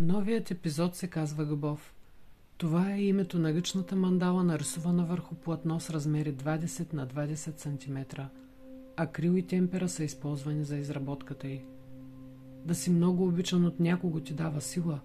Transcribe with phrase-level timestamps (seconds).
[0.00, 1.94] Новият епизод се казва Любов.
[2.56, 8.20] Това е името на ръчната мандала, нарисувана върху платно с размери 20 на 20 см.
[8.96, 11.64] Акрил и темпера са използвани за изработката й.
[12.64, 15.00] Да си много обичан от някого ти дава сила,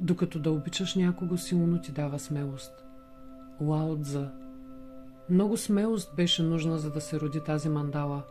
[0.00, 2.72] докато да обичаш някого силно ти дава смелост.
[3.60, 4.32] Лао Цзъ
[5.30, 8.22] Много смелост беше нужна, за да се роди тази мандала.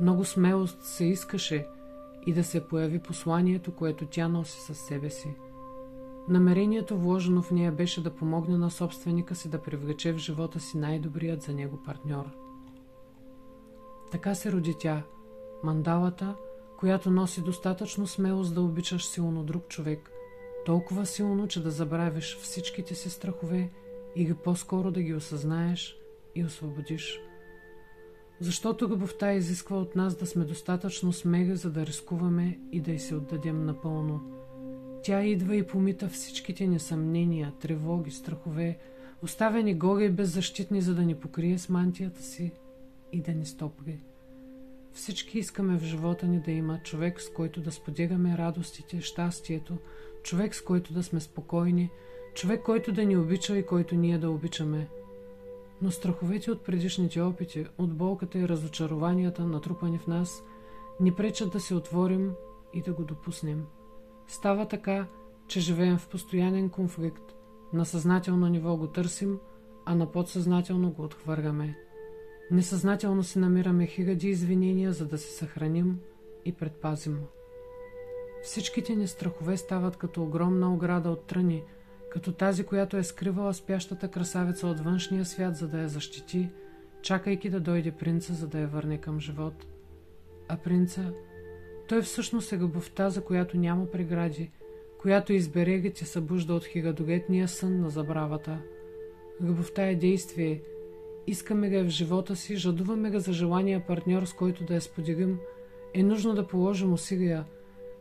[0.00, 1.66] Много смелост се искаше
[2.26, 5.34] и да се появи посланието, което тя носи със себе си.
[6.28, 10.78] Намерението, вложено в нея, беше да помогне на собственика си да привлече в живота си
[10.78, 12.26] най-добрият за него партньор.
[14.10, 15.02] Така се роди тя,
[15.62, 16.34] мандалата,
[16.78, 20.10] която носи достатъчно смелост да обичаш силно друг човек,
[20.66, 23.70] толкова силно, че да забравиш всичките си страхове
[24.16, 25.98] и ги по-скоро да ги осъзнаеш
[26.34, 27.20] и освободиш.
[28.40, 32.98] Защото любовта изисква от нас да сме достатъчно смели, за да рискуваме и да й
[32.98, 34.20] се отдадем напълно.
[35.02, 38.78] Тя идва и помита всичките ни съмнения, тревоги, страхове,
[39.22, 42.52] оставени горе и беззащитни, за да ни покрие с мантията си
[43.12, 44.00] и да ни стопли.
[44.92, 49.78] Всички искаме в живота ни да има човек, с който да споделяме радостите, щастието,
[50.22, 51.90] човек, с който да сме спокойни,
[52.34, 54.88] човек, който да ни обича и който ние да обичаме.
[55.82, 60.44] Но страховете от предишните опити, от болката и разочарованията, натрупани в нас,
[61.00, 62.32] ни пречат да се отворим
[62.74, 63.64] и да го допуснем.
[64.26, 65.06] Става така,
[65.48, 67.34] че живеем в постоянен конфликт.
[67.72, 69.38] На съзнателно ниво го търсим,
[69.84, 71.78] а на подсъзнателно го отхвърляме.
[72.50, 75.98] Несъзнателно си намираме хиляди извинения, за да се съхраним
[76.44, 77.20] и предпазим.
[78.42, 81.64] Всичките ни страхове стават като огромна ограда от тръни,
[82.16, 86.48] като тази, която е скривала спящата красавица от външния свят, за да я защити,
[87.02, 89.66] чакайки да дойде принца, за да я върне към живот.
[90.48, 91.12] А принца,
[91.88, 94.50] той всъщност е любовта, за която няма прегради,
[95.00, 98.58] която изберега те събужда от хилядолетния сън на забравата.
[99.40, 100.62] Любовта е действие,
[101.26, 105.38] искаме ga в живота си, жадуваме ga за желания партньор, с който да я споделим,
[105.94, 107.44] е нужно да положим усилия,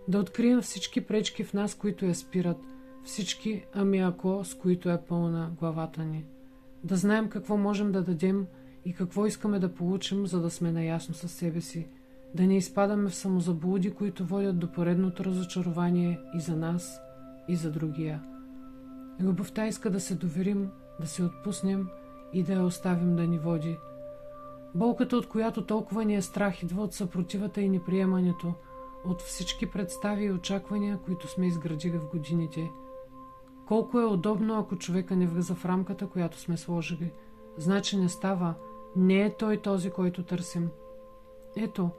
[0.07, 2.57] да открием всички пречки в нас, които я спират–
[3.05, 6.25] всички ами ако, с които е пълна главата ни.
[6.83, 8.47] Да знаем какво можем да дадем
[8.85, 11.87] и какво искаме да получим, за да сме наясно със себе си.
[12.35, 16.99] Да не изпадаме в самозаблуди, които водят до поредното разочарование и за нас,
[17.47, 18.23] и за другия.
[19.19, 21.87] Любовта иска да се доверим, да се отпуснем
[22.33, 23.77] и да я оставим да ни води.
[24.75, 28.53] Болката, от която толкова ни е страх, идва от съпротивата и неприемането,
[29.05, 32.69] от всички представи и очаквания, които сме изградили в годините–
[33.67, 37.11] колко е удобно, ако човека не влиза в рамката, която сме сложили.
[37.57, 38.53] Значи не става.
[38.95, 40.69] Не е той този, който търсим.
[41.57, 41.89] Ето,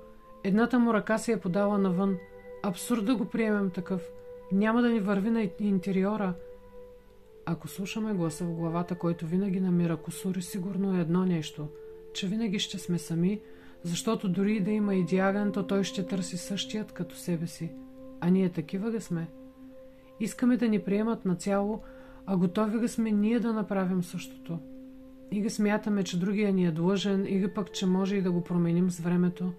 [0.44, 2.16] едната му ръка се е подала навън.
[2.62, 4.02] Абсурд да го приемем такъв.
[4.52, 6.34] Няма да ни върви на интериора.
[7.46, 11.68] Ако слушаме гласа в главата, който винаги намира косури, сигурно е едно нещо,
[12.14, 13.40] че винаги ще сме сами,
[13.82, 17.72] защото дори да има идеален, то той ще търси същият като себе си.
[18.20, 19.28] А ние такива ли сме?
[20.20, 21.80] Искаме да ни приемат нацяло,
[22.26, 24.58] а готови ли сме ние да направим същото?
[25.32, 28.90] Или смятаме, че другия ни е длъжен, или пък, че може и да го променим
[28.90, 29.52] с времето.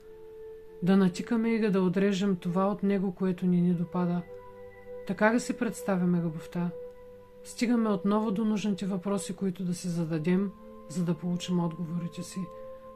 [0.84, 4.22] Да натикаме или да отрежем това от него, което ни ни допада.
[5.08, 6.70] Така ли си представяме любовта?
[7.44, 10.52] Стигаме отново до нужните въпроси, които да си зададем,
[10.90, 12.40] за да получим отговорите си.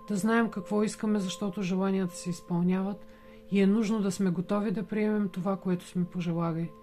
[0.08, 3.06] Да знаем какво искаме, защото желанията се изпълняват
[3.52, 6.72] и е нужно да сме готови да приемем това, което сме пожелали–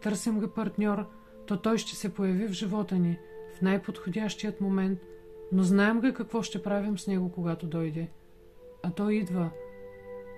[0.00, 1.06] търсим го партньор,
[1.46, 3.18] то той ще се появи в живота ни
[3.56, 4.98] в най-подходящият момент,
[5.52, 8.08] но знаем ли какво ще правим с него, когато дойде?
[8.82, 9.50] А той идва.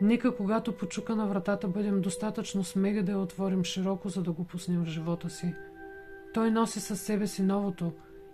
[0.00, 4.44] Нека когато почука на вратата бъдем достатъчно смели да я отворим широко, за да го
[4.44, 5.54] пуснем в живота си.
[6.34, 7.92] Той носи със себе си новото,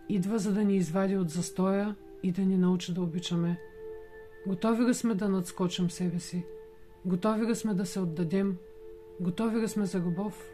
[0.09, 3.61] идва за да ни извади от застоя и да ни научи да обичаме.
[4.47, 6.45] Готови ли сме да надскочим себе си?
[7.05, 8.57] Готови ли сме да се отдадем?
[9.21, 10.51] Готови ли сме за любов?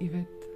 [0.00, 0.47] Yvette.